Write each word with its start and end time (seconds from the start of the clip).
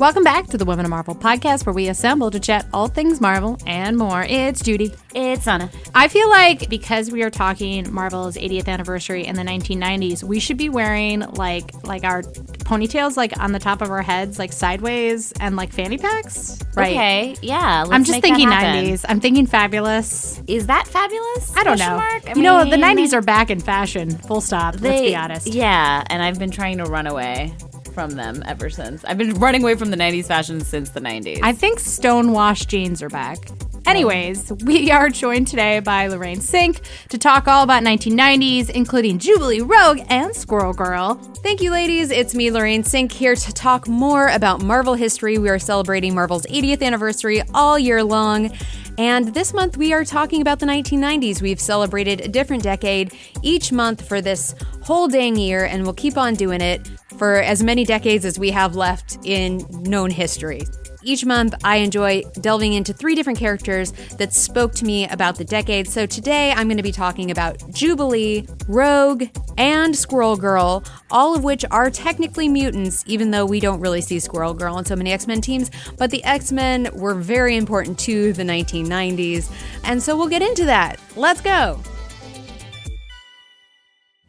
Welcome 0.00 0.24
back 0.24 0.46
to 0.46 0.56
the 0.56 0.64
Women 0.64 0.86
of 0.86 0.90
Marvel 0.90 1.14
podcast, 1.14 1.66
where 1.66 1.74
we 1.74 1.88
assemble 1.88 2.30
to 2.30 2.40
chat 2.40 2.64
all 2.72 2.88
things 2.88 3.20
Marvel 3.20 3.58
and 3.66 3.98
more. 3.98 4.22
It's 4.26 4.62
Judy. 4.62 4.94
It's 5.14 5.46
Anna. 5.46 5.70
I 5.94 6.08
feel 6.08 6.30
like 6.30 6.70
because 6.70 7.10
we 7.10 7.22
are 7.22 7.28
talking 7.28 7.92
Marvel's 7.92 8.38
80th 8.38 8.66
anniversary 8.66 9.26
in 9.26 9.36
the 9.36 9.42
1990s, 9.42 10.24
we 10.24 10.40
should 10.40 10.56
be 10.56 10.70
wearing 10.70 11.20
like 11.20 11.74
like 11.84 12.04
our 12.04 12.22
ponytails 12.22 13.18
like 13.18 13.38
on 13.38 13.52
the 13.52 13.58
top 13.58 13.82
of 13.82 13.90
our 13.90 14.00
heads, 14.00 14.38
like 14.38 14.54
sideways, 14.54 15.32
and 15.32 15.54
like 15.56 15.70
fanny 15.70 15.98
packs. 15.98 16.58
Right. 16.74 16.92
Okay. 16.94 17.36
Yeah. 17.42 17.84
I'm 17.90 18.02
just 18.02 18.22
thinking 18.22 18.48
90s. 18.48 19.04
I'm 19.06 19.20
thinking 19.20 19.44
fabulous. 19.44 20.42
Is 20.46 20.68
that 20.68 20.86
fabulous? 20.88 21.54
I 21.54 21.62
don't 21.62 21.78
know. 21.78 21.98
Mark? 21.98 22.26
I 22.26 22.32
you 22.32 22.42
know, 22.42 22.64
the 22.64 22.76
90s 22.76 23.12
are 23.12 23.20
back 23.20 23.50
in 23.50 23.60
fashion. 23.60 24.08
Full 24.08 24.40
stop. 24.40 24.76
They, 24.76 24.88
let's 24.88 25.02
be 25.02 25.16
honest. 25.16 25.46
Yeah, 25.48 26.04
and 26.06 26.22
I've 26.22 26.38
been 26.38 26.50
trying 26.50 26.78
to 26.78 26.84
run 26.84 27.06
away 27.06 27.54
from 27.90 28.12
them 28.12 28.42
ever 28.46 28.70
since. 28.70 29.04
I've 29.04 29.18
been 29.18 29.34
running 29.34 29.62
away 29.62 29.74
from 29.74 29.90
the 29.90 29.96
90s 29.96 30.26
fashion 30.26 30.60
since 30.60 30.90
the 30.90 31.00
90s. 31.00 31.40
I 31.42 31.52
think 31.52 31.78
stonewashed 31.78 32.68
jeans 32.68 33.02
are 33.02 33.08
back. 33.08 33.38
Anyways, 33.86 34.52
we 34.64 34.90
are 34.90 35.08
joined 35.08 35.48
today 35.48 35.80
by 35.80 36.06
Lorraine 36.06 36.38
Cink 36.38 36.80
to 37.08 37.18
talk 37.18 37.48
all 37.48 37.64
about 37.64 37.82
1990s, 37.82 38.70
including 38.70 39.18
Jubilee 39.18 39.62
Rogue 39.62 40.00
and 40.08 40.34
Squirrel 40.34 40.72
Girl. 40.72 41.14
Thank 41.14 41.60
you, 41.60 41.70
ladies. 41.72 42.10
It's 42.10 42.34
me, 42.34 42.50
Lorraine 42.50 42.82
Cink, 42.82 43.10
here 43.10 43.34
to 43.34 43.52
talk 43.52 43.88
more 43.88 44.28
about 44.28 44.62
Marvel 44.62 44.94
history. 44.94 45.38
We 45.38 45.48
are 45.48 45.58
celebrating 45.58 46.14
Marvel's 46.14 46.46
80th 46.46 46.82
anniversary 46.82 47.42
all 47.54 47.78
year 47.78 48.04
long. 48.04 48.50
And 48.98 49.32
this 49.32 49.54
month 49.54 49.78
we 49.78 49.94
are 49.94 50.04
talking 50.04 50.42
about 50.42 50.58
the 50.58 50.66
1990s. 50.66 51.40
We've 51.40 51.60
celebrated 51.60 52.20
a 52.20 52.28
different 52.28 52.62
decade 52.62 53.14
each 53.42 53.72
month 53.72 54.06
for 54.06 54.20
this 54.20 54.54
whole 54.82 55.08
dang 55.08 55.36
year, 55.36 55.64
and 55.64 55.84
we'll 55.84 55.94
keep 55.94 56.18
on 56.18 56.34
doing 56.34 56.60
it 56.60 56.86
for 57.20 57.34
as 57.34 57.62
many 57.62 57.84
decades 57.84 58.24
as 58.24 58.38
we 58.38 58.50
have 58.50 58.74
left 58.74 59.18
in 59.24 59.58
known 59.82 60.08
history. 60.08 60.62
Each 61.02 61.22
month, 61.22 61.54
I 61.62 61.76
enjoy 61.76 62.22
delving 62.40 62.72
into 62.72 62.94
three 62.94 63.14
different 63.14 63.38
characters 63.38 63.92
that 64.16 64.32
spoke 64.32 64.72
to 64.76 64.86
me 64.86 65.06
about 65.06 65.36
the 65.36 65.44
decade. 65.44 65.86
So 65.86 66.06
today, 66.06 66.50
I'm 66.52 66.66
going 66.66 66.78
to 66.78 66.82
be 66.82 66.92
talking 66.92 67.30
about 67.30 67.62
Jubilee, 67.74 68.46
Rogue, 68.66 69.24
and 69.58 69.94
Squirrel 69.94 70.34
Girl, 70.34 70.82
all 71.10 71.36
of 71.36 71.44
which 71.44 71.62
are 71.70 71.90
technically 71.90 72.48
mutants, 72.48 73.04
even 73.06 73.30
though 73.30 73.44
we 73.44 73.60
don't 73.60 73.80
really 73.80 74.00
see 74.00 74.18
Squirrel 74.18 74.54
Girl 74.54 74.76
on 74.76 74.86
so 74.86 74.96
many 74.96 75.12
X 75.12 75.26
Men 75.26 75.42
teams. 75.42 75.70
But 75.98 76.10
the 76.10 76.24
X 76.24 76.52
Men 76.52 76.88
were 76.94 77.14
very 77.14 77.54
important 77.58 77.98
to 77.98 78.32
the 78.32 78.44
1990s. 78.44 79.52
And 79.84 80.02
so 80.02 80.16
we'll 80.16 80.28
get 80.28 80.40
into 80.40 80.64
that. 80.64 80.98
Let's 81.16 81.42
go. 81.42 81.82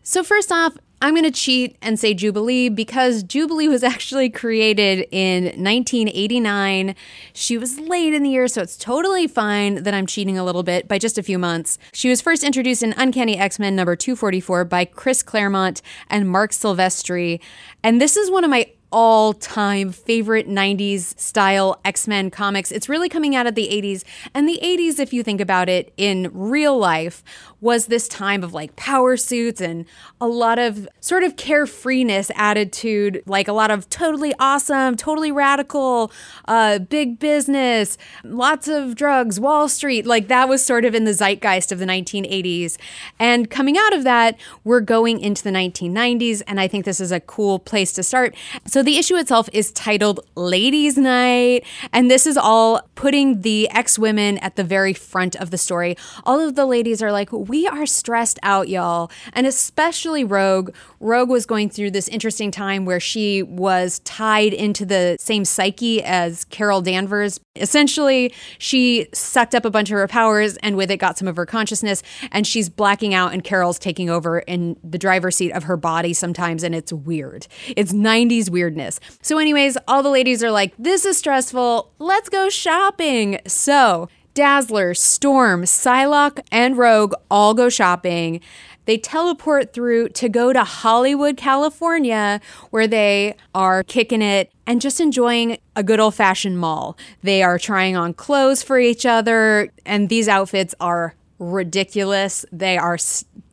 So, 0.03 0.23
first 0.23 0.51
off, 0.51 0.77
I'm 1.03 1.16
going 1.16 1.23
to 1.25 1.31
cheat 1.31 1.77
and 1.81 1.99
say 1.99 2.13
Jubilee 2.13 2.69
because 2.69 3.23
Jubilee 3.23 3.67
was 3.67 3.83
actually 3.91 4.30
created 4.30 5.07
in 5.11 5.45
1989. 5.45 6.95
She 7.33 7.57
was 7.57 7.80
late 7.80 8.13
in 8.13 8.21
the 8.21 8.30
year, 8.30 8.47
so 8.47 8.61
it's 8.61 8.77
totally 8.77 9.27
fine 9.27 9.83
that 9.83 9.94
I'm 9.95 10.05
cheating 10.05 10.38
a 10.38 10.44
little 10.44 10.61
bit 10.61 10.88
by 10.88 10.99
just 10.99 11.17
a 11.17 11.23
few 11.23 11.39
months. 11.39 11.79
She 11.91 12.09
was 12.09 12.22
first 12.22 12.44
introduced 12.44 12.83
in 12.83 12.94
Uncanny 12.97 13.38
X 13.38 13.57
Men 13.57 13.75
number 13.75 13.95
244 13.95 14.66
by 14.66 14.85
Chris 14.85 15.23
Claremont 15.23 15.81
and 16.07 16.29
Marc 16.29 16.52
Silvestri. 16.52 17.39
And 17.83 17.99
this 17.99 18.16
is 18.16 18.29
one 18.29 18.44
of 18.44 18.52
my 18.52 18.72
all 18.92 19.34
time 19.34 19.92
favorite 19.92 20.47
90s 20.47 21.17
style 21.20 21.80
X 21.86 22.08
Men 22.08 22.30
comics. 22.30 22.72
It's 22.72 22.89
really 22.89 23.09
coming 23.09 23.36
out 23.36 23.47
of 23.47 23.56
the 23.56 23.67
80s. 23.70 24.03
And 24.34 24.47
the 24.47 24.59
80s, 24.64 25.00
if 25.00 25.14
you 25.14 25.23
think 25.23 25.42
about 25.42 25.70
it 25.70 25.94
in 25.97 26.30
real 26.34 26.78
life, 26.78 27.23
was 27.62 27.86
this 27.86 28.08
time 28.08 28.44
of 28.44 28.53
like 28.53 28.75
power 28.75 29.16
suits 29.16 29.62
and 29.62 29.86
a 30.19 30.28
lot 30.28 30.58
of 30.58 30.89
sort 31.00 31.23
of 31.23 31.36
carefreeness 31.36 32.31
attitude, 32.36 33.22
like 33.28 33.47
a 33.47 33.53
lot 33.53 33.69
of 33.69 33.88
totally 33.89 34.34
awesome, 34.39 34.97
totally 34.97 35.31
radical, 35.31 36.12
uh, 36.47 36.80
big 36.80 37.19
business, 37.19 38.00
lots 38.23 38.67
of 38.67 38.95
drugs, 38.95 39.39
Wall 39.39 39.69
Street. 39.69 40.08
Like 40.08 40.28
that 40.28 40.50
was 40.50 40.66
sort 40.66 40.86
of 40.86 40.95
in 40.95 41.06
the 41.06 41.14
zeitgeist 41.14 41.72
of 41.72 41.78
the 41.78 41.86
1980s. 41.86 42.78
And 43.19 43.50
coming 43.50 43.78
out 43.78 43.94
of 43.94 44.03
that, 44.03 44.40
we're 44.63 44.81
going 44.81 45.19
into 45.19 45.44
the 45.44 45.51
1990s. 45.51 46.41
And 46.47 46.59
I 46.59 46.68
think 46.68 46.85
this 46.85 47.00
is 47.00 47.12
a 47.12 47.19
cool 47.19 47.59
place 47.59 47.94
to 47.94 48.03
start. 48.03 48.35
So 48.66 48.81
the 48.84 48.97
issue 48.97 49.16
itself 49.16 49.50
is 49.53 49.72
titled 49.72 50.22
Ladies' 50.36 50.97
Night. 50.97 51.66
And 51.92 52.09
this 52.09 52.25
is 52.25 52.38
all 52.38 52.81
putting 52.96 53.42
the 53.42 53.69
X 53.69 53.97
women 53.97 54.38
at 54.40 54.56
the 54.56 54.64
very 54.64 54.94
front 54.94 55.36
of 55.36 55.52
the 55.52 55.58
story. 55.58 55.97
All 56.24 56.40
of 56.40 56.56
the 56.56 56.66
ladies 56.66 57.02
are 57.02 57.12
like, 57.12 57.31
we 57.31 57.68
are 57.68 57.86
stressed 57.86 58.40
out, 58.44 58.69
y'all. 58.69 59.12
And 59.34 59.47
especially 59.47 60.24
Rogue. 60.24 60.74
Rogue 61.00 61.30
was 61.30 61.46
going 61.46 61.69
through 61.69 61.92
this 61.92 62.08
interesting 62.08 62.52
time 62.52 62.86
where 62.86 63.00
she 63.00 63.42
was 63.42 64.00
tied 64.00 64.53
into 64.53 64.86
the 64.86 65.18
same 65.19 65.46
psyche 65.46 66.03
as 66.03 66.46
Carol 66.46 66.81
Danvers. 66.81 67.40
Essentially, 67.56 68.34
she 68.58 69.08
sucked 69.13 69.56
up 69.56 69.66
a 69.66 69.72
bunch 69.72 69.90
of 69.90 69.96
her 69.96 70.08
powers 70.08 70.58
and 70.58 70.78
with 70.78 70.92
it 70.92 70.98
got 70.98 71.18
some 71.18 71.28
of 71.28 71.36
her 71.36 71.46
consciousness. 71.46 72.03
And 72.31 72.46
she's 72.46 72.69
blacking 72.69 73.13
out, 73.13 73.34
and 73.34 73.44
Carol's 73.44 73.80
taking 73.80 74.09
over 74.09 74.40
in 74.40 74.78
the 74.84 74.98
driver's 74.98 75.36
seat 75.36 75.52
of 75.52 75.63
her 75.63 75.78
body 75.78 76.13
sometimes. 76.13 76.63
And 76.63 76.75
it's 76.75 76.94
weird. 76.94 77.48
It's 77.75 77.92
90s 77.92 78.50
weirdness. 78.71 78.99
So, 79.21 79.37
anyways, 79.37 79.77
all 79.87 80.03
the 80.03 80.09
ladies 80.09 80.43
are 80.43 80.51
like, 80.51 80.73
this 80.77 81.05
is 81.05 81.17
stressful. 81.17 81.91
Let's 81.99 82.29
go 82.29 82.49
shopping. 82.49 83.39
So, 83.47 84.07
Dazzler, 84.33 84.93
Storm, 84.93 85.63
Psylocke, 85.63 86.41
and 86.51 86.77
Rogue 86.77 87.13
all 87.29 87.53
go 87.53 87.69
shopping. 87.69 88.39
They 88.85 88.97
teleport 88.97 89.73
through 89.73 90.09
to 90.09 90.27
go 90.27 90.53
to 90.53 90.63
Hollywood, 90.63 91.37
California, 91.37 92.41
where 92.71 92.87
they 92.87 93.35
are 93.53 93.83
kicking 93.83 94.21
it 94.21 94.51
and 94.65 94.81
just 94.81 94.99
enjoying 94.99 95.59
a 95.75 95.83
good 95.83 95.99
old 95.99 96.15
fashioned 96.15 96.57
mall. 96.57 96.97
They 97.21 97.43
are 97.43 97.59
trying 97.59 97.95
on 97.95 98.13
clothes 98.13 98.63
for 98.63 98.79
each 98.79 99.05
other, 99.05 99.69
and 99.85 100.09
these 100.09 100.27
outfits 100.27 100.73
are 100.79 101.13
ridiculous. 101.38 102.45
They 102.51 102.77
are 102.77 102.97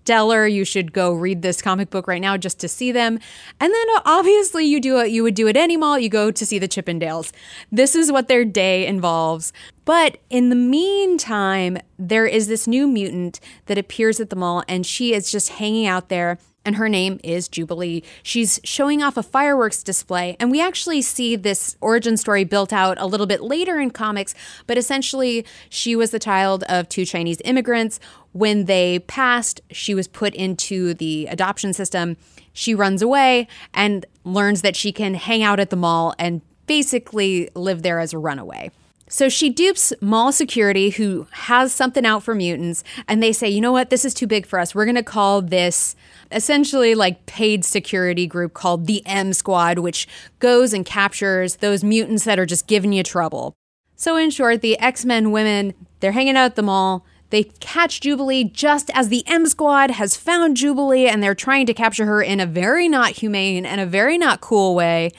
stellar. 0.08 0.46
You 0.46 0.64
should 0.64 0.94
go 0.94 1.12
read 1.12 1.42
this 1.42 1.60
comic 1.60 1.91
book 1.91 2.08
right 2.08 2.22
now 2.22 2.38
just 2.38 2.58
to 2.60 2.69
see 2.69 2.92
them. 2.92 3.19
And 3.60 3.74
then 3.74 3.86
uh, 3.94 4.00
obviously 4.06 4.64
you 4.64 4.80
do 4.80 5.00
it 5.00 5.10
you 5.10 5.22
would 5.22 5.34
do 5.34 5.48
at 5.48 5.56
any 5.56 5.76
mall, 5.76 5.98
you 5.98 6.08
go 6.08 6.30
to 6.30 6.46
see 6.46 6.58
the 6.58 6.66
Chippendales. 6.66 7.30
This 7.70 7.94
is 7.94 8.10
what 8.10 8.26
their 8.26 8.42
day 8.47 8.86
involves. 8.86 9.52
But 9.84 10.16
in 10.30 10.48
the 10.48 10.56
meantime, 10.56 11.76
there 11.98 12.24
is 12.24 12.48
this 12.48 12.66
new 12.66 12.88
mutant 12.88 13.38
that 13.66 13.76
appears 13.76 14.18
at 14.18 14.30
the 14.30 14.36
mall 14.36 14.64
and 14.66 14.86
she 14.86 15.12
is 15.12 15.30
just 15.30 15.50
hanging 15.50 15.86
out 15.86 16.08
there 16.08 16.38
and 16.68 16.76
her 16.76 16.88
name 16.88 17.18
is 17.24 17.48
Jubilee. 17.48 18.02
She's 18.22 18.60
showing 18.62 19.02
off 19.02 19.16
a 19.16 19.22
fireworks 19.22 19.82
display, 19.82 20.36
and 20.38 20.50
we 20.50 20.60
actually 20.60 21.00
see 21.00 21.34
this 21.34 21.78
origin 21.80 22.18
story 22.18 22.44
built 22.44 22.74
out 22.74 23.00
a 23.00 23.06
little 23.06 23.26
bit 23.26 23.40
later 23.42 23.80
in 23.80 23.90
comics, 23.90 24.34
but 24.66 24.76
essentially, 24.76 25.46
she 25.70 25.96
was 25.96 26.10
the 26.10 26.18
child 26.18 26.64
of 26.64 26.86
two 26.90 27.06
Chinese 27.06 27.40
immigrants. 27.42 27.98
When 28.32 28.66
they 28.66 28.98
passed, 28.98 29.62
she 29.70 29.94
was 29.94 30.06
put 30.06 30.34
into 30.34 30.92
the 30.92 31.26
adoption 31.30 31.72
system. 31.72 32.18
She 32.52 32.74
runs 32.74 33.00
away 33.00 33.48
and 33.72 34.04
learns 34.24 34.60
that 34.60 34.76
she 34.76 34.92
can 34.92 35.14
hang 35.14 35.42
out 35.42 35.58
at 35.58 35.70
the 35.70 35.76
mall 35.76 36.14
and 36.18 36.42
basically 36.66 37.48
live 37.54 37.80
there 37.80 37.98
as 37.98 38.12
a 38.12 38.18
runaway. 38.18 38.70
So 39.08 39.28
she 39.28 39.48
dupes 39.48 39.92
mall 40.00 40.32
security 40.32 40.91
who 40.91 41.26
has 41.30 41.72
something 41.72 42.04
out 42.04 42.22
for 42.22 42.34
mutants, 42.34 42.84
and 43.06 43.22
they 43.22 43.32
say, 43.32 43.48
you 43.48 43.60
know 43.60 43.72
what, 43.72 43.91
this 43.91 44.04
is 44.04 44.12
too 44.12 44.26
big 44.26 44.44
for 44.46 44.58
us. 44.58 44.74
We're 44.74 44.84
going 44.84 44.96
to 44.96 45.02
call 45.02 45.41
this 45.41 45.96
essentially 46.30 46.94
like 46.94 47.24
paid 47.24 47.64
security 47.64 48.26
group 48.26 48.52
called 48.52 48.86
the 48.86 49.04
M 49.06 49.32
Squad, 49.32 49.78
which 49.78 50.06
goes 50.41 50.74
and 50.74 50.84
captures 50.84 51.56
those 51.56 51.82
mutants 51.82 52.24
that 52.24 52.38
are 52.38 52.47
just 52.47 52.66
giving 52.66 52.92
you 52.92 53.02
trouble. 53.02 53.54
So, 53.97 54.16
in 54.16 54.30
short, 54.30 54.60
the 54.60 54.78
X 54.78 55.04
Men 55.04 55.32
women, 55.32 55.74
they're 56.00 56.12
hanging 56.12 56.36
out 56.36 56.44
at 56.44 56.56
the 56.56 56.62
mall. 56.62 57.04
They 57.30 57.44
catch 57.44 58.00
Jubilee 58.00 58.44
just 58.44 58.91
as 58.94 59.08
the 59.08 59.26
M 59.26 59.47
Squad 59.47 59.92
has 59.92 60.16
found 60.16 60.56
Jubilee 60.56 61.08
and 61.08 61.22
they're 61.22 61.34
trying 61.34 61.66
to 61.66 61.74
capture 61.74 62.06
her 62.06 62.22
in 62.22 62.41
a 62.41 62.47
very 62.47 62.88
not 62.88 63.12
humane 63.12 63.66
and 63.66 63.80
a 63.80 63.86
very 63.86 64.18
not 64.18 64.41
cool 64.41 64.74
way. 64.74 65.12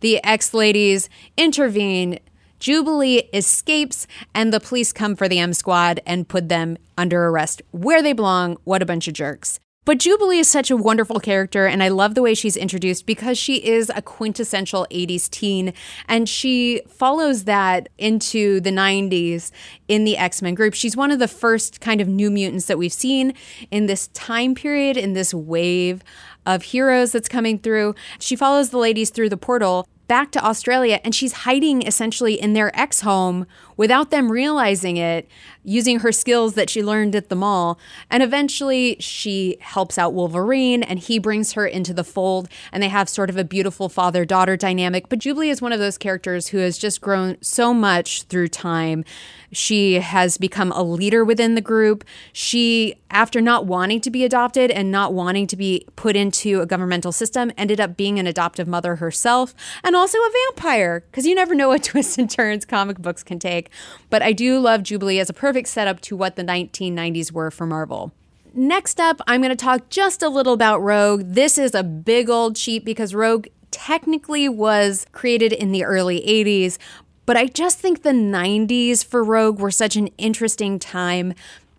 The 0.00 0.22
X 0.24 0.54
ladies 0.54 1.08
intervene 1.36 2.18
Jubilee 2.62 3.28
escapes, 3.32 4.06
and 4.36 4.52
the 4.52 4.60
police 4.60 4.92
come 4.92 5.16
for 5.16 5.28
the 5.28 5.40
M 5.40 5.52
Squad 5.52 5.98
and 6.06 6.28
put 6.28 6.48
them 6.48 6.78
under 6.96 7.26
arrest 7.26 7.60
where 7.72 8.00
they 8.00 8.12
belong. 8.12 8.56
What 8.62 8.80
a 8.80 8.86
bunch 8.86 9.08
of 9.08 9.14
jerks. 9.14 9.58
But 9.84 9.98
Jubilee 9.98 10.38
is 10.38 10.48
such 10.48 10.70
a 10.70 10.76
wonderful 10.76 11.18
character, 11.18 11.66
and 11.66 11.82
I 11.82 11.88
love 11.88 12.14
the 12.14 12.22
way 12.22 12.34
she's 12.34 12.56
introduced 12.56 13.04
because 13.04 13.36
she 13.36 13.56
is 13.56 13.90
a 13.96 14.00
quintessential 14.00 14.86
80s 14.92 15.28
teen, 15.28 15.72
and 16.06 16.28
she 16.28 16.82
follows 16.86 17.44
that 17.44 17.88
into 17.98 18.60
the 18.60 18.70
90s 18.70 19.50
in 19.88 20.04
the 20.04 20.16
X 20.16 20.40
Men 20.40 20.54
group. 20.54 20.74
She's 20.74 20.96
one 20.96 21.10
of 21.10 21.18
the 21.18 21.26
first 21.26 21.80
kind 21.80 22.00
of 22.00 22.06
new 22.06 22.30
mutants 22.30 22.66
that 22.66 22.78
we've 22.78 22.92
seen 22.92 23.34
in 23.72 23.86
this 23.86 24.06
time 24.06 24.54
period, 24.54 24.96
in 24.96 25.14
this 25.14 25.34
wave 25.34 26.04
of 26.46 26.62
heroes 26.62 27.10
that's 27.10 27.28
coming 27.28 27.58
through. 27.58 27.96
She 28.20 28.36
follows 28.36 28.70
the 28.70 28.78
ladies 28.78 29.10
through 29.10 29.30
the 29.30 29.36
portal 29.36 29.88
back 30.12 30.30
to 30.30 30.44
Australia 30.44 31.00
and 31.04 31.14
she's 31.14 31.32
hiding 31.32 31.80
essentially 31.80 32.34
in 32.34 32.52
their 32.52 32.70
ex 32.78 33.00
home 33.00 33.46
without 33.76 34.10
them 34.10 34.30
realizing 34.30 34.96
it, 34.96 35.28
using 35.64 36.00
her 36.00 36.12
skills 36.12 36.54
that 36.54 36.70
she 36.70 36.82
learned 36.82 37.14
at 37.14 37.28
the 37.28 37.36
mall. 37.36 37.78
And 38.10 38.22
eventually 38.22 38.96
she 39.00 39.56
helps 39.60 39.98
out 39.98 40.14
Wolverine 40.14 40.82
and 40.82 40.98
he 40.98 41.18
brings 41.18 41.52
her 41.52 41.66
into 41.66 41.94
the 41.94 42.04
fold 42.04 42.48
and 42.72 42.82
they 42.82 42.88
have 42.88 43.08
sort 43.08 43.30
of 43.30 43.36
a 43.36 43.44
beautiful 43.44 43.88
father 43.88 44.24
daughter 44.24 44.56
dynamic. 44.56 45.08
But 45.08 45.20
Jubilee 45.20 45.50
is 45.50 45.62
one 45.62 45.72
of 45.72 45.78
those 45.78 45.98
characters 45.98 46.48
who 46.48 46.58
has 46.58 46.78
just 46.78 47.00
grown 47.00 47.36
so 47.40 47.72
much 47.72 48.24
through 48.24 48.48
time. 48.48 49.04
She 49.52 49.94
has 49.94 50.38
become 50.38 50.72
a 50.72 50.82
leader 50.82 51.24
within 51.24 51.54
the 51.54 51.60
group. 51.60 52.04
She, 52.32 52.96
after 53.10 53.40
not 53.40 53.66
wanting 53.66 54.00
to 54.00 54.10
be 54.10 54.24
adopted 54.24 54.70
and 54.70 54.90
not 54.90 55.12
wanting 55.12 55.46
to 55.48 55.56
be 55.56 55.86
put 55.94 56.16
into 56.16 56.62
a 56.62 56.66
governmental 56.66 57.12
system, 57.12 57.52
ended 57.58 57.78
up 57.78 57.96
being 57.96 58.18
an 58.18 58.26
adoptive 58.26 58.66
mother 58.66 58.96
herself 58.96 59.54
and 59.84 59.94
also 59.94 60.18
a 60.18 60.30
vampire 60.48 61.04
because 61.10 61.26
you 61.26 61.34
never 61.34 61.54
know 61.54 61.68
what 61.68 61.84
twists 61.84 62.16
and 62.16 62.30
turns 62.30 62.64
comic 62.64 62.98
books 62.98 63.22
can 63.22 63.38
take. 63.38 63.61
But 64.10 64.22
I 64.22 64.32
do 64.32 64.58
love 64.58 64.82
Jubilee 64.82 65.20
as 65.20 65.30
a 65.30 65.34
perfect 65.34 65.68
setup 65.68 66.00
to 66.02 66.16
what 66.16 66.36
the 66.36 66.44
1990s 66.44 67.32
were 67.32 67.50
for 67.50 67.66
Marvel. 67.66 68.12
Next 68.54 69.00
up, 69.00 69.20
I'm 69.26 69.40
going 69.40 69.56
to 69.56 69.56
talk 69.56 69.88
just 69.88 70.22
a 70.22 70.28
little 70.28 70.52
about 70.52 70.80
Rogue. 70.80 71.22
This 71.24 71.56
is 71.56 71.74
a 71.74 71.82
big 71.82 72.28
old 72.28 72.56
cheat 72.56 72.84
because 72.84 73.14
Rogue 73.14 73.46
technically 73.70 74.48
was 74.48 75.06
created 75.12 75.52
in 75.52 75.72
the 75.72 75.84
early 75.84 76.20
80s, 76.20 76.76
but 77.24 77.36
I 77.36 77.46
just 77.46 77.78
think 77.78 78.02
the 78.02 78.10
90s 78.10 79.04
for 79.04 79.24
Rogue 79.24 79.58
were 79.58 79.70
such 79.70 79.96
an 79.96 80.08
interesting 80.18 80.78
time 80.78 81.34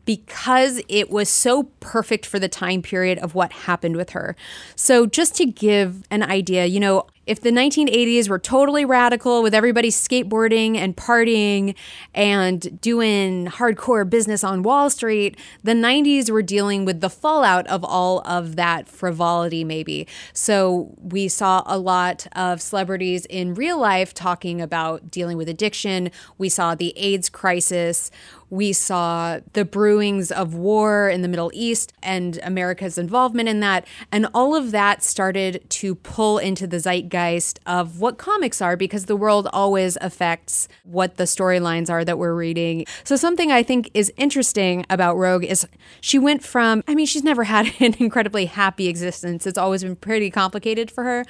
because 0.06 0.82
it 0.90 1.10
was 1.10 1.30
so 1.30 1.64
perfect 1.80 2.26
for 2.26 2.40
the 2.40 2.50
time 2.50 2.82
period 2.82 3.20
of 3.20 3.36
what 3.36 3.52
happened 3.52 3.96
with 3.96 4.10
her. 4.12 4.36
So, 4.76 5.06
just 5.06 5.36
to 5.36 5.46
give 5.46 6.04
an 6.12 6.24
idea, 6.24 6.66
you 6.66 6.80
know, 6.80 7.06
if 7.26 7.40
the 7.40 7.52
1980s 7.52 8.28
were 8.28 8.40
totally 8.40 8.84
radical 8.84 9.42
with 9.42 9.54
everybody 9.54 9.90
skateboarding 9.90 10.76
and 10.76 10.98
partying 10.98 11.76
and 12.14 12.82
doing 12.82 13.46
hardcore 13.48 14.10
business 14.10 14.44
on 14.44 14.62
Wall 14.62 14.90
Street, 14.90 15.38
the 15.64 15.72
90s 15.72 16.30
were 16.30 16.42
dealing 16.42 16.84
with 16.84 17.00
the 17.00 17.10
fallout 17.10 17.66
of 17.68 17.84
all 17.84 18.22
of 18.28 18.56
that 18.58 18.90
frivolity, 18.90 19.64
maybe. 19.64 20.08
So 20.34 20.94
we 21.02 21.28
saw 21.30 21.64
a 21.66 21.78
lot 21.78 22.28
of 22.34 22.62
celebrities 22.62 23.26
in 23.28 23.54
real 23.54 23.80
life 23.80 24.14
talking 24.14 24.62
about 24.62 25.10
dealing 25.10 25.38
with 25.38 25.48
addiction. 25.48 26.12
We 26.38 26.50
saw 26.50 26.76
the 26.76 26.94
AIDS 26.98 27.30
crisis. 27.30 28.12
We 28.50 28.74
saw 28.74 29.40
the 29.54 29.66
brewings 29.66 30.32
of 30.32 30.56
war 30.56 31.10
in 31.10 31.22
the 31.22 31.28
Middle 31.28 31.52
East 31.54 31.94
and 32.02 32.40
America's 32.44 32.98
involvement 32.98 33.50
in 33.50 33.60
that. 33.62 33.88
And 34.12 34.28
all 34.34 34.56
of 34.56 34.72
that 34.72 35.04
started 35.04 35.64
to 35.70 35.96
pull 35.96 36.38
into 36.38 36.68
the 36.68 36.78
zeitgeist 36.78 37.60
of 37.66 38.00
what 38.00 38.18
comics 38.18 38.62
are 38.62 38.78
because 38.78 39.06
the 39.06 39.16
world 39.16 39.48
always 39.54 39.98
affects 40.02 40.68
what 40.84 41.18
the 41.18 41.24
storylines 41.24 41.90
are 41.90 42.06
that 42.06 42.18
we're 42.18 42.36
reading. 42.36 42.86
So, 43.04 43.16
something 43.16 43.52
I 43.52 43.64
think 43.64 43.90
is 43.94 44.12
interesting 44.18 44.86
about 44.90 45.18
Rogue 45.18 45.44
is 45.44 45.68
she 46.02 46.20
went 46.20 46.44
from, 46.44 46.84
I 46.88 46.96
mean, 46.96 47.06
she's 47.06 47.24
never 47.24 47.46
had 47.46 47.74
an 47.80 47.96
incredibly 48.00 48.46
happy 48.46 48.88
existence. 48.88 49.48
It's 49.48 49.58
always 49.58 49.84
been 49.84 49.96
pretty 49.96 50.30
complicated 50.30 50.92
for 50.92 51.04
her. 51.04 51.26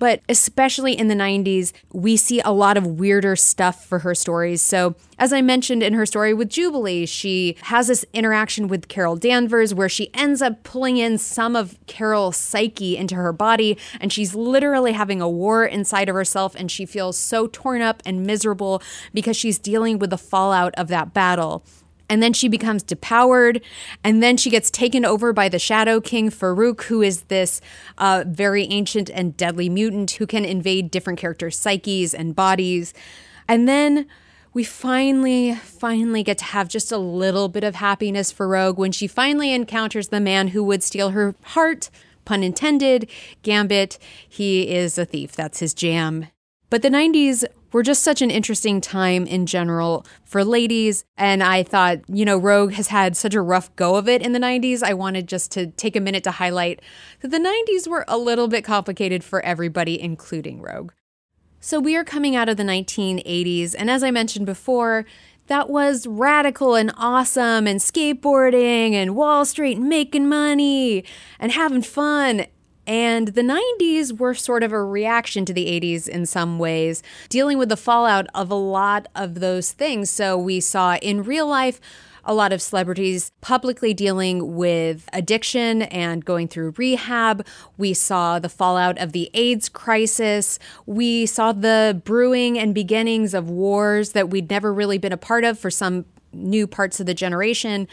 But 0.00 0.22
especially 0.28 0.94
in 0.98 1.06
the 1.06 1.14
90s, 1.14 1.72
we 1.92 2.16
see 2.16 2.40
a 2.40 2.50
lot 2.50 2.76
of 2.76 2.98
weirder 2.98 3.36
stuff 3.36 3.84
for 3.86 4.00
her 4.00 4.16
stories. 4.16 4.60
So, 4.62 4.96
as 5.18 5.32
I 5.32 5.42
mentioned 5.42 5.82
in 5.82 5.92
her 5.92 6.06
story 6.06 6.34
with 6.34 6.48
Jubilee, 6.48 7.06
she 7.06 7.56
has 7.64 7.86
this 7.86 8.04
interaction 8.12 8.66
with 8.66 8.88
Carol 8.88 9.14
Danvers 9.14 9.72
where 9.74 9.88
she 9.90 10.12
ends 10.14 10.40
up 10.40 10.64
pulling 10.64 10.96
in 10.96 11.18
some 11.18 11.54
of 11.54 11.78
Carol's 11.86 12.38
psyche 12.38 12.96
into 12.96 13.14
her 13.14 13.32
body, 13.32 13.78
and 14.00 14.12
she's 14.12 14.34
literally 14.34 14.92
having 14.92 15.20
a 15.20 15.28
war 15.28 15.64
inside 15.64 16.08
of 16.08 16.14
herself, 16.16 16.56
and 16.56 16.70
she 16.70 16.86
feels 16.86 17.18
so 17.18 17.46
torn 17.46 17.82
up 17.82 18.02
and 18.06 18.26
miserable 18.26 18.82
because 19.14 19.36
she's 19.36 19.58
dealing 19.58 19.98
with 19.98 20.10
the 20.10 20.18
fallout 20.18 20.74
of 20.76 20.88
that 20.88 21.12
battle 21.12 21.62
and 22.10 22.22
then 22.22 22.34
she 22.34 22.48
becomes 22.48 22.84
depowered 22.84 23.62
and 24.04 24.22
then 24.22 24.36
she 24.36 24.50
gets 24.50 24.70
taken 24.70 25.06
over 25.06 25.32
by 25.32 25.48
the 25.48 25.58
shadow 25.58 26.00
king 26.00 26.28
farouk 26.28 26.82
who 26.82 27.00
is 27.00 27.22
this 27.22 27.62
uh, 27.96 28.24
very 28.26 28.64
ancient 28.64 29.08
and 29.08 29.36
deadly 29.36 29.70
mutant 29.70 30.10
who 30.12 30.26
can 30.26 30.44
invade 30.44 30.90
different 30.90 31.18
characters 31.18 31.58
psyches 31.58 32.12
and 32.12 32.36
bodies 32.36 32.92
and 33.48 33.66
then 33.68 34.06
we 34.52 34.64
finally, 34.64 35.54
finally 35.54 36.22
get 36.22 36.38
to 36.38 36.44
have 36.44 36.68
just 36.68 36.90
a 36.90 36.98
little 36.98 37.48
bit 37.48 37.62
of 37.62 37.76
happiness 37.76 38.32
for 38.32 38.48
Rogue 38.48 38.78
when 38.78 38.90
she 38.92 39.06
finally 39.06 39.52
encounters 39.52 40.08
the 40.08 40.20
man 40.20 40.48
who 40.48 40.64
would 40.64 40.82
steal 40.82 41.10
her 41.10 41.36
heart, 41.44 41.88
pun 42.24 42.42
intended, 42.42 43.08
Gambit. 43.42 43.98
He 44.28 44.68
is 44.68 44.98
a 44.98 45.04
thief, 45.04 45.32
that's 45.32 45.60
his 45.60 45.72
jam. 45.72 46.26
But 46.68 46.82
the 46.82 46.90
90s 46.90 47.44
were 47.72 47.82
just 47.82 48.02
such 48.02 48.22
an 48.22 48.30
interesting 48.30 48.80
time 48.80 49.26
in 49.26 49.46
general 49.46 50.06
for 50.24 50.44
ladies. 50.44 51.04
And 51.16 51.42
I 51.42 51.62
thought, 51.62 51.98
you 52.08 52.24
know, 52.24 52.36
Rogue 52.36 52.72
has 52.72 52.88
had 52.88 53.16
such 53.16 53.34
a 53.34 53.42
rough 53.42 53.74
go 53.76 53.96
of 53.96 54.08
it 54.08 54.22
in 54.22 54.32
the 54.32 54.38
90s. 54.38 54.82
I 54.82 54.94
wanted 54.94 55.28
just 55.28 55.50
to 55.52 55.66
take 55.66 55.96
a 55.96 56.00
minute 56.00 56.24
to 56.24 56.32
highlight 56.32 56.80
that 57.20 57.30
the 57.30 57.38
90s 57.38 57.88
were 57.88 58.04
a 58.08 58.18
little 58.18 58.48
bit 58.48 58.64
complicated 58.64 59.22
for 59.22 59.40
everybody, 59.44 60.00
including 60.00 60.60
Rogue. 60.60 60.92
So 61.60 61.78
we 61.78 61.94
are 61.96 62.04
coming 62.04 62.34
out 62.34 62.48
of 62.48 62.56
the 62.56 62.62
1980s. 62.62 63.74
And 63.78 63.90
as 63.90 64.02
I 64.02 64.10
mentioned 64.10 64.46
before, 64.46 65.04
that 65.48 65.68
was 65.68 66.06
radical 66.06 66.74
and 66.74 66.92
awesome 66.96 67.66
and 67.66 67.80
skateboarding 67.80 68.92
and 68.92 69.16
Wall 69.16 69.44
Street 69.44 69.76
and 69.76 69.88
making 69.88 70.28
money 70.28 71.04
and 71.38 71.52
having 71.52 71.82
fun. 71.82 72.46
And 72.86 73.28
the 73.28 73.42
90s 73.42 74.18
were 74.18 74.34
sort 74.34 74.62
of 74.62 74.72
a 74.72 74.82
reaction 74.82 75.44
to 75.44 75.52
the 75.52 75.66
80s 75.66 76.08
in 76.08 76.26
some 76.26 76.58
ways, 76.58 77.02
dealing 77.28 77.58
with 77.58 77.68
the 77.68 77.76
fallout 77.76 78.26
of 78.34 78.50
a 78.50 78.54
lot 78.54 79.06
of 79.14 79.40
those 79.40 79.72
things. 79.72 80.10
So 80.10 80.36
we 80.36 80.60
saw 80.60 80.96
in 80.96 81.22
real 81.22 81.46
life, 81.46 81.80
a 82.24 82.34
lot 82.34 82.52
of 82.52 82.60
celebrities 82.60 83.32
publicly 83.40 83.94
dealing 83.94 84.54
with 84.56 85.08
addiction 85.12 85.82
and 85.82 86.24
going 86.24 86.48
through 86.48 86.74
rehab. 86.76 87.46
We 87.78 87.94
saw 87.94 88.38
the 88.38 88.48
fallout 88.48 88.98
of 88.98 89.12
the 89.12 89.30
AIDS 89.34 89.68
crisis. 89.68 90.58
We 90.86 91.26
saw 91.26 91.52
the 91.52 92.00
brewing 92.04 92.58
and 92.58 92.74
beginnings 92.74 93.34
of 93.34 93.48
wars 93.48 94.12
that 94.12 94.30
we'd 94.30 94.50
never 94.50 94.72
really 94.72 94.98
been 94.98 95.12
a 95.12 95.16
part 95.16 95.44
of 95.44 95.58
for 95.58 95.70
some 95.70 96.04
new 96.32 96.66
parts 96.66 97.00
of 97.00 97.06
the 97.06 97.14
generation. 97.14 97.88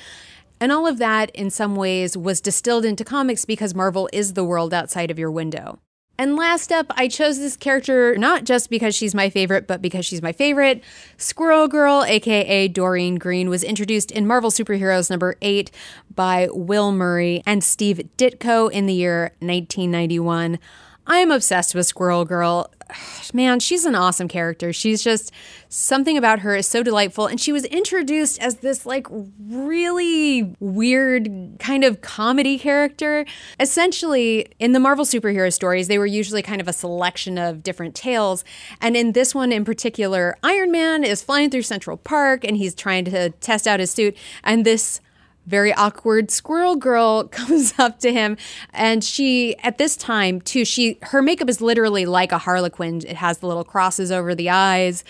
And 0.60 0.72
all 0.72 0.88
of 0.88 0.98
that, 0.98 1.30
in 1.32 1.50
some 1.50 1.76
ways, 1.76 2.18
was 2.18 2.42
distilled 2.42 2.86
into 2.86 3.04
comics 3.04 3.46
because 3.46 3.76
Marvel 3.76 4.10
is 4.12 4.34
the 4.34 4.44
world 4.44 4.74
outside 4.74 5.12
of 5.12 5.20
your 5.20 5.32
window. 5.32 5.80
And 6.20 6.36
last 6.36 6.72
up, 6.72 6.88
I 6.96 7.08
chose 7.10 7.38
this 7.38 7.56
character 7.56 8.18
not 8.18 8.44
just 8.44 8.72
because 8.72 8.96
she's 8.96 9.14
my 9.14 9.30
favorite, 9.30 9.68
but 9.68 9.84
because 9.84 10.04
she's 10.04 10.22
my 10.22 10.32
favorite. 10.32 10.84
Squirrel 11.18 11.68
Girl, 11.68 12.04
aka 12.04 12.68
Doreen 12.68 13.16
Green, 13.18 13.50
was 13.50 13.64
introduced 13.64 14.10
in 14.10 14.26
Marvel 14.26 14.50
Superheroes 14.50 15.12
number 15.12 15.36
8 15.44 15.70
by 16.16 16.50
Will 16.52 16.92
Murray 16.92 17.44
and 17.46 17.64
Steve 17.64 18.10
Ditko 18.18 18.72
in 18.72 18.88
the 18.88 18.96
year 18.96 19.34
1991. 19.42 20.58
I 21.06 21.20
am 21.20 21.30
obsessed 21.30 21.76
with 21.76 21.86
Squirrel 21.86 22.26
Girl. 22.26 22.72
Man, 23.34 23.60
she's 23.60 23.86
an 23.86 23.96
awesome 23.96 24.28
character. 24.28 24.74
She's 24.74 25.04
just 25.04 25.32
something 25.70 26.18
about 26.18 26.40
her 26.40 26.56
is 26.56 26.68
so 26.68 26.84
delightful. 26.84 27.28
And 27.28 27.40
she 27.40 27.52
was 27.52 27.66
introduced 27.66 28.40
as 28.42 28.58
this 28.58 28.86
like 28.86 29.08
really 29.10 30.56
weird 30.60 31.30
kind 31.60 31.84
of 31.84 32.02
comedy 32.02 32.58
character. 32.58 33.26
Essentially, 33.60 34.48
in 34.60 34.72
the 34.72 34.80
Marvel 34.80 35.06
superhero 35.06 35.52
stories, 35.52 35.88
they 35.88 35.98
were 35.98 36.06
usually 36.06 36.42
kind 36.42 36.62
of 36.62 36.68
a 36.68 36.74
selection 36.74 37.38
of 37.38 37.64
different 37.64 37.96
tales. 37.96 38.44
And 38.82 38.96
in 38.96 39.12
this 39.12 39.36
one 39.36 39.52
in 39.52 39.66
particular, 39.66 40.38
Iron 40.44 40.72
Man 40.72 41.04
is 41.04 41.22
flying 41.22 41.50
through 41.50 41.64
Central 41.64 41.98
Park 41.98 42.44
and 42.44 42.58
he's 42.58 42.74
trying 42.74 43.06
to 43.06 43.30
test 43.32 43.68
out 43.68 43.80
his 43.80 43.92
suit. 43.92 44.16
And 44.44 44.66
this 44.66 45.02
very 45.48 45.74
awkward 45.74 46.30
squirrel 46.30 46.76
girl 46.76 47.24
comes 47.32 47.74
up 47.80 48.00
to 48.00 48.14
him. 48.14 48.38
And 48.74 49.04
she 49.04 49.56
at 49.64 49.78
this 49.78 49.96
time 49.96 50.42
too 50.42 50.66
she 50.66 51.00
her 51.04 51.22
makeup 51.22 51.50
is 51.50 51.62
literally 51.62 52.06
like 52.06 52.32
a 52.32 52.38
harlequin. 52.38 53.02
It 53.08 53.16
has 53.16 53.40
the 53.40 53.48
little 53.48 53.64
crosses 53.64 54.12
over 54.12 54.36
the 54.36 54.50
eyes. 54.50 55.04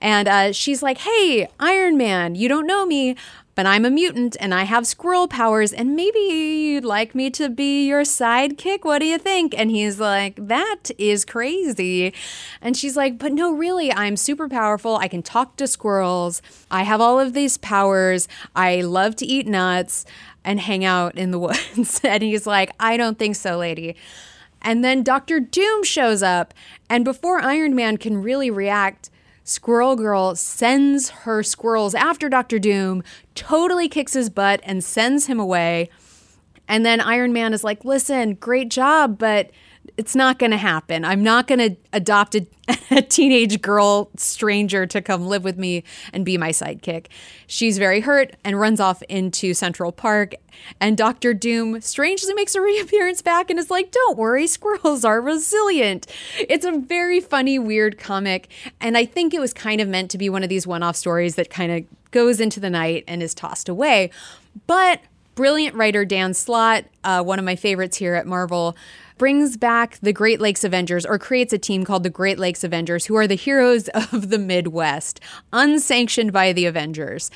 And 0.00 0.28
uh, 0.28 0.52
she's 0.52 0.82
like 0.82 0.98
hey 0.98 1.48
iron 1.58 1.96
man 1.96 2.34
you 2.36 2.48
don't 2.48 2.66
know 2.66 2.86
me 2.86 3.16
but 3.58 3.66
I'm 3.66 3.84
a 3.84 3.90
mutant 3.90 4.36
and 4.38 4.54
I 4.54 4.62
have 4.62 4.86
squirrel 4.86 5.26
powers, 5.26 5.72
and 5.72 5.96
maybe 5.96 6.20
you'd 6.20 6.84
like 6.84 7.12
me 7.12 7.28
to 7.30 7.48
be 7.48 7.88
your 7.88 8.02
sidekick. 8.02 8.84
What 8.84 9.00
do 9.00 9.06
you 9.06 9.18
think? 9.18 9.52
And 9.58 9.68
he's 9.68 9.98
like, 9.98 10.36
That 10.36 10.92
is 10.96 11.24
crazy. 11.24 12.14
And 12.62 12.76
she's 12.76 12.96
like, 12.96 13.18
But 13.18 13.32
no, 13.32 13.52
really, 13.52 13.92
I'm 13.92 14.16
super 14.16 14.48
powerful. 14.48 14.94
I 14.98 15.08
can 15.08 15.24
talk 15.24 15.56
to 15.56 15.66
squirrels. 15.66 16.40
I 16.70 16.84
have 16.84 17.00
all 17.00 17.18
of 17.18 17.32
these 17.32 17.56
powers. 17.58 18.28
I 18.54 18.80
love 18.82 19.16
to 19.16 19.26
eat 19.26 19.48
nuts 19.48 20.04
and 20.44 20.60
hang 20.60 20.84
out 20.84 21.18
in 21.18 21.32
the 21.32 21.38
woods. 21.40 22.00
and 22.04 22.22
he's 22.22 22.46
like, 22.46 22.70
I 22.78 22.96
don't 22.96 23.18
think 23.18 23.34
so, 23.34 23.58
lady. 23.58 23.96
And 24.62 24.84
then 24.84 25.02
Doctor 25.02 25.40
Doom 25.40 25.82
shows 25.82 26.22
up, 26.22 26.54
and 26.88 27.04
before 27.04 27.40
Iron 27.40 27.74
Man 27.74 27.96
can 27.96 28.22
really 28.22 28.52
react, 28.52 29.10
Squirrel 29.48 29.96
Girl 29.96 30.36
sends 30.36 31.08
her 31.08 31.42
squirrels 31.42 31.94
after 31.94 32.28
Doctor 32.28 32.58
Doom, 32.58 33.02
totally 33.34 33.88
kicks 33.88 34.12
his 34.12 34.28
butt, 34.28 34.60
and 34.62 34.84
sends 34.84 35.24
him 35.24 35.40
away. 35.40 35.88
And 36.68 36.84
then 36.84 37.00
Iron 37.00 37.32
Man 37.32 37.54
is 37.54 37.64
like, 37.64 37.82
listen, 37.82 38.34
great 38.34 38.68
job, 38.68 39.16
but 39.18 39.50
it's 39.96 40.14
not 40.14 40.38
going 40.38 40.50
to 40.50 40.56
happen. 40.56 41.04
I'm 41.04 41.22
not 41.22 41.46
going 41.46 41.58
to 41.58 41.76
adopt 41.92 42.34
a, 42.34 42.46
a, 42.90 43.02
teenage 43.02 43.60
girl 43.60 44.10
stranger 44.16 44.86
to 44.86 45.00
come 45.00 45.26
live 45.26 45.44
with 45.44 45.56
me 45.56 45.84
and 46.12 46.24
be 46.24 46.36
my 46.36 46.50
sidekick. 46.50 47.06
She's 47.46 47.78
very 47.78 48.00
hurt 48.00 48.36
and 48.44 48.58
runs 48.60 48.80
off 48.80 49.02
into 49.08 49.54
Central 49.54 49.92
Park. 49.92 50.34
And 50.80 50.96
Doctor 50.96 51.32
Doom 51.34 51.80
strangely 51.80 52.34
makes 52.34 52.54
a 52.54 52.60
reappearance 52.62 53.22
back 53.22 53.50
and 53.50 53.58
is 53.58 53.70
like, 53.70 53.90
Don't 53.90 54.18
worry, 54.18 54.46
squirrels 54.46 55.04
are 55.04 55.20
resilient. 55.20 56.06
It's 56.38 56.66
a 56.66 56.72
very 56.72 57.20
funny, 57.20 57.58
weird 57.58 57.98
comic. 57.98 58.48
And 58.80 58.96
I 58.96 59.04
think 59.04 59.32
it 59.34 59.40
was 59.40 59.52
kind 59.52 59.80
of 59.80 59.88
meant 59.88 60.10
to 60.12 60.18
be 60.18 60.28
one 60.28 60.42
of 60.42 60.48
these 60.48 60.66
one 60.66 60.82
off 60.82 60.96
stories 60.96 61.36
that 61.36 61.50
kind 61.50 61.72
of 61.72 62.10
goes 62.10 62.40
into 62.40 62.60
the 62.60 62.70
night 62.70 63.04
and 63.06 63.22
is 63.22 63.34
tossed 63.34 63.68
away. 63.68 64.10
But 64.66 65.00
brilliant 65.38 65.76
writer 65.76 66.04
Dan 66.04 66.34
Slott, 66.34 66.84
uh, 67.04 67.22
one 67.22 67.38
of 67.38 67.44
my 67.44 67.54
favorites 67.54 67.96
here 67.96 68.14
at 68.14 68.26
Marvel, 68.26 68.76
brings 69.18 69.56
back 69.56 69.98
the 70.00 70.12
Great 70.12 70.40
Lakes 70.40 70.64
Avengers 70.64 71.04
or 71.04 71.18
creates 71.18 71.52
a 71.52 71.58
team 71.58 71.84
called 71.84 72.02
the 72.02 72.10
Great 72.10 72.38
Lakes 72.38 72.64
Avengers, 72.64 73.06
who 73.06 73.16
are 73.16 73.26
the 73.26 73.34
heroes 73.34 73.88
of 74.12 74.30
the 74.30 74.38
Midwest, 74.38 75.20
unsanctioned 75.52 76.32
by 76.32 76.52
the 76.52 76.66
Avengers. 76.66 77.30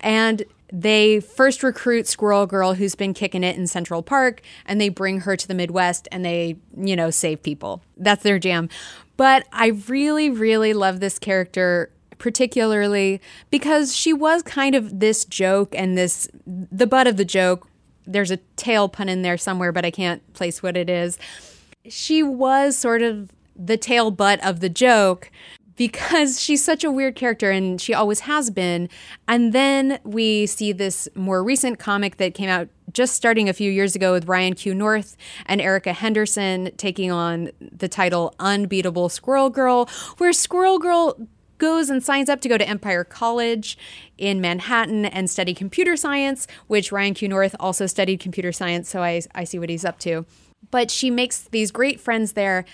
And 0.00 0.44
they 0.72 1.20
first 1.20 1.62
recruit 1.62 2.06
Squirrel 2.06 2.46
Girl, 2.46 2.74
who's 2.74 2.94
been 2.94 3.14
kicking 3.14 3.44
it 3.44 3.56
in 3.56 3.66
Central 3.66 4.02
Park, 4.02 4.42
and 4.66 4.80
they 4.80 4.88
bring 4.88 5.20
her 5.20 5.36
to 5.36 5.46
the 5.46 5.54
Midwest 5.54 6.08
and 6.10 6.24
they, 6.24 6.56
you 6.76 6.96
know, 6.96 7.10
save 7.10 7.42
people. 7.42 7.82
That's 7.96 8.22
their 8.22 8.38
jam. 8.38 8.68
But 9.16 9.46
I 9.52 9.68
really, 9.88 10.30
really 10.30 10.72
love 10.72 11.00
this 11.00 11.18
character 11.18 11.90
particularly 12.18 13.20
because 13.50 13.94
she 13.94 14.12
was 14.12 14.42
kind 14.42 14.74
of 14.74 15.00
this 15.00 15.24
joke 15.24 15.74
and 15.76 15.98
this 15.98 16.28
the 16.46 16.86
butt 16.86 17.06
of 17.06 17.16
the 17.16 17.24
joke 17.24 17.66
there's 18.06 18.30
a 18.30 18.38
tail 18.56 18.88
pun 18.88 19.08
in 19.08 19.22
there 19.22 19.36
somewhere, 19.36 19.72
but 19.72 19.84
I 19.84 19.90
can't 19.90 20.32
place 20.34 20.62
what 20.62 20.76
it 20.76 20.90
is. 20.90 21.18
She 21.88 22.22
was 22.22 22.76
sort 22.76 23.02
of 23.02 23.30
the 23.56 23.76
tail 23.76 24.10
butt 24.10 24.44
of 24.44 24.60
the 24.60 24.68
joke 24.68 25.30
because 25.76 26.40
she's 26.42 26.62
such 26.62 26.84
a 26.84 26.90
weird 26.90 27.14
character 27.14 27.50
and 27.50 27.80
she 27.80 27.94
always 27.94 28.20
has 28.20 28.50
been. 28.50 28.88
And 29.28 29.52
then 29.52 29.98
we 30.04 30.46
see 30.46 30.72
this 30.72 31.08
more 31.14 31.42
recent 31.42 31.78
comic 31.78 32.16
that 32.18 32.34
came 32.34 32.48
out 32.48 32.68
just 32.92 33.14
starting 33.14 33.48
a 33.48 33.52
few 33.52 33.70
years 33.70 33.96
ago 33.96 34.12
with 34.12 34.26
Ryan 34.26 34.54
Q. 34.54 34.74
North 34.74 35.16
and 35.46 35.60
Erica 35.60 35.92
Henderson 35.92 36.70
taking 36.76 37.10
on 37.10 37.50
the 37.60 37.88
title 37.88 38.34
Unbeatable 38.38 39.08
Squirrel 39.08 39.50
Girl, 39.50 39.88
where 40.18 40.32
Squirrel 40.32 40.78
Girl 40.78 41.16
goes 41.58 41.90
and 41.90 42.02
signs 42.02 42.28
up 42.28 42.40
to 42.42 42.48
go 42.48 42.58
to 42.58 42.68
Empire 42.68 43.04
College 43.04 43.78
in 44.18 44.40
Manhattan 44.40 45.04
and 45.06 45.28
study 45.28 45.54
computer 45.54 45.96
science, 45.96 46.46
which 46.66 46.92
Ryan 46.92 47.14
Q. 47.14 47.28
North 47.28 47.56
also 47.58 47.86
studied 47.86 48.20
computer 48.20 48.52
science, 48.52 48.88
so 48.88 49.02
I, 49.02 49.22
I 49.34 49.44
see 49.44 49.58
what 49.58 49.70
he's 49.70 49.84
up 49.84 49.98
to. 50.00 50.26
But 50.70 50.90
she 50.90 51.10
makes 51.10 51.42
these 51.42 51.70
great 51.70 52.00
friends 52.00 52.32
there, 52.32 52.64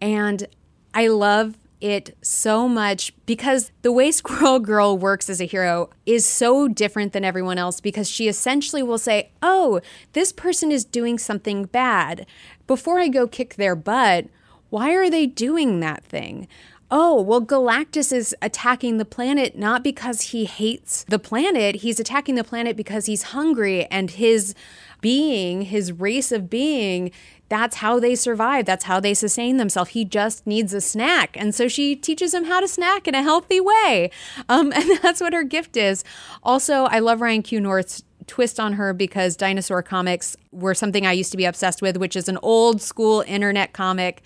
and 0.00 0.46
I 0.94 1.08
love 1.08 1.56
it 1.80 2.16
so 2.22 2.68
much 2.68 3.12
because 3.24 3.70
the 3.82 3.92
way 3.92 4.10
Squirrel 4.10 4.58
Girl 4.58 4.98
works 4.98 5.30
as 5.30 5.40
a 5.40 5.44
hero 5.44 5.90
is 6.06 6.26
so 6.26 6.68
different 6.68 7.12
than 7.12 7.24
everyone 7.24 7.58
else 7.58 7.80
because 7.80 8.08
she 8.08 8.28
essentially 8.28 8.82
will 8.82 8.98
say, 8.98 9.30
Oh, 9.42 9.80
this 10.12 10.32
person 10.32 10.72
is 10.72 10.84
doing 10.84 11.18
something 11.18 11.64
bad. 11.64 12.26
Before 12.66 12.98
I 12.98 13.08
go 13.08 13.26
kick 13.26 13.54
their 13.54 13.76
butt, 13.76 14.26
why 14.70 14.92
are 14.92 15.08
they 15.08 15.26
doing 15.26 15.80
that 15.80 16.04
thing? 16.04 16.48
Oh, 16.90 17.20
well, 17.20 17.42
Galactus 17.42 18.12
is 18.12 18.34
attacking 18.40 18.98
the 18.98 19.04
planet 19.04 19.56
not 19.56 19.82
because 19.82 20.20
he 20.22 20.44
hates 20.44 21.04
the 21.08 21.18
planet. 21.18 21.76
He's 21.76 22.00
attacking 22.00 22.34
the 22.34 22.44
planet 22.44 22.76
because 22.76 23.06
he's 23.06 23.24
hungry 23.24 23.84
and 23.86 24.10
his 24.10 24.54
being, 25.00 25.62
his 25.62 25.92
race 25.92 26.32
of 26.32 26.50
being, 26.50 27.10
that's 27.48 27.76
how 27.76 27.98
they 27.98 28.14
survive. 28.14 28.66
That's 28.66 28.84
how 28.84 29.00
they 29.00 29.14
sustain 29.14 29.56
themselves. 29.56 29.90
He 29.90 30.04
just 30.04 30.46
needs 30.46 30.74
a 30.74 30.80
snack. 30.80 31.36
And 31.36 31.54
so 31.54 31.66
she 31.68 31.96
teaches 31.96 32.34
him 32.34 32.44
how 32.44 32.60
to 32.60 32.68
snack 32.68 33.08
in 33.08 33.14
a 33.14 33.22
healthy 33.22 33.60
way. 33.60 34.10
Um, 34.48 34.72
and 34.76 34.98
that's 35.02 35.20
what 35.20 35.32
her 35.32 35.44
gift 35.44 35.76
is. 35.76 36.04
Also, 36.42 36.84
I 36.84 36.98
love 36.98 37.20
Ryan 37.20 37.42
Q. 37.42 37.60
North's 37.60 38.02
twist 38.26 38.60
on 38.60 38.74
her 38.74 38.92
because 38.92 39.36
dinosaur 39.36 39.82
comics 39.82 40.36
were 40.52 40.74
something 40.74 41.06
I 41.06 41.12
used 41.12 41.30
to 41.30 41.38
be 41.38 41.46
obsessed 41.46 41.80
with, 41.80 41.96
which 41.96 42.14
is 42.14 42.28
an 42.28 42.38
old 42.42 42.82
school 42.82 43.24
internet 43.26 43.72
comic 43.72 44.22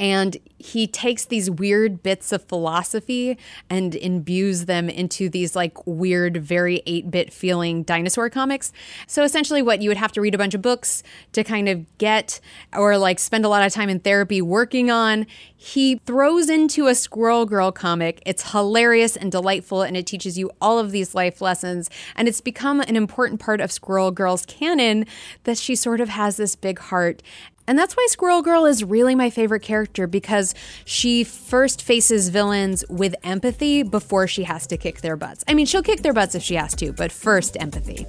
and 0.00 0.36
he 0.58 0.86
takes 0.86 1.24
these 1.24 1.50
weird 1.50 2.02
bits 2.02 2.32
of 2.32 2.42
philosophy 2.44 3.38
and 3.70 3.94
imbues 3.94 4.64
them 4.64 4.88
into 4.88 5.28
these 5.28 5.54
like 5.54 5.86
weird, 5.86 6.38
very 6.38 6.82
8 6.86 7.10
bit 7.10 7.32
feeling 7.32 7.82
dinosaur 7.82 8.28
comics. 8.30 8.72
So 9.06 9.22
essentially, 9.22 9.62
what 9.62 9.82
you 9.82 9.90
would 9.90 9.98
have 9.98 10.12
to 10.12 10.20
read 10.20 10.34
a 10.34 10.38
bunch 10.38 10.54
of 10.54 10.62
books 10.62 11.02
to 11.32 11.44
kind 11.44 11.68
of 11.68 11.86
get 11.98 12.40
or 12.74 12.98
like 12.98 13.18
spend 13.18 13.44
a 13.44 13.48
lot 13.48 13.64
of 13.64 13.72
time 13.72 13.88
in 13.88 14.00
therapy 14.00 14.42
working 14.42 14.90
on, 14.90 15.26
he 15.54 15.96
throws 16.06 16.50
into 16.50 16.88
a 16.88 16.94
Squirrel 16.94 17.46
Girl 17.46 17.70
comic. 17.70 18.22
It's 18.26 18.50
hilarious 18.52 19.16
and 19.16 19.30
delightful, 19.30 19.82
and 19.82 19.96
it 19.96 20.06
teaches 20.06 20.36
you 20.36 20.50
all 20.60 20.78
of 20.78 20.90
these 20.90 21.14
life 21.14 21.40
lessons. 21.40 21.88
And 22.16 22.26
it's 22.26 22.40
become 22.40 22.80
an 22.80 22.96
important 22.96 23.40
part 23.40 23.60
of 23.60 23.70
Squirrel 23.70 24.10
Girl's 24.10 24.44
canon 24.44 25.06
that 25.44 25.58
she 25.58 25.76
sort 25.76 26.00
of 26.00 26.08
has 26.08 26.36
this 26.36 26.56
big 26.56 26.78
heart 26.78 27.22
and 27.66 27.78
that's 27.78 27.96
why 27.96 28.06
Squirrel 28.10 28.42
Girl 28.42 28.66
is 28.66 28.84
really 28.84 29.14
my 29.14 29.30
favorite 29.30 29.62
character 29.62 30.06
because 30.06 30.54
she 30.84 31.24
first 31.24 31.82
faces 31.82 32.28
villains 32.28 32.84
with 32.88 33.14
empathy 33.22 33.82
before 33.82 34.26
she 34.26 34.44
has 34.44 34.66
to 34.66 34.76
kick 34.76 35.00
their 35.00 35.16
butts. 35.16 35.44
I 35.48 35.54
mean, 35.54 35.66
she'll 35.66 35.82
kick 35.82 36.02
their 36.02 36.12
butts 36.12 36.34
if 36.34 36.42
she 36.42 36.54
has 36.56 36.74
to, 36.76 36.92
but 36.92 37.10
first, 37.10 37.56
empathy. 37.60 38.06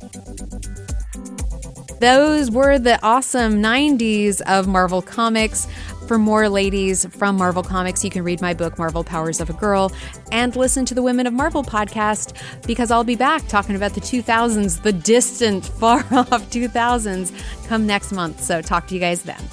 Those 1.99 2.51
were 2.51 2.77
the 2.77 2.99
awesome 3.01 3.63
90s 3.63 4.41
of 4.41 4.67
Marvel 4.67 5.01
Comics. 5.01 5.67
For 6.07 6.19
more 6.19 6.49
ladies 6.49 7.03
from 7.05 7.35
Marvel 7.35 7.63
Comics, 7.63 8.03
you 8.03 8.11
can 8.11 8.23
read 8.23 8.39
my 8.39 8.53
book, 8.53 8.77
Marvel 8.77 9.03
Powers 9.03 9.41
of 9.41 9.49
a 9.49 9.53
Girl, 9.53 9.91
and 10.31 10.55
listen 10.55 10.85
to 10.85 10.93
the 10.93 11.01
Women 11.01 11.25
of 11.25 11.33
Marvel 11.33 11.63
podcast 11.63 12.35
because 12.67 12.91
I'll 12.91 13.03
be 13.03 13.15
back 13.15 13.47
talking 13.47 13.75
about 13.75 13.95
the 13.95 14.01
2000s, 14.01 14.83
the 14.83 14.93
distant, 14.93 15.65
far 15.65 15.99
off 16.11 16.49
2000s, 16.51 17.31
come 17.67 17.87
next 17.87 18.11
month. 18.11 18.39
So 18.41 18.61
talk 18.61 18.85
to 18.87 18.93
you 18.93 18.99
guys 18.99 19.23
then. 19.23 19.43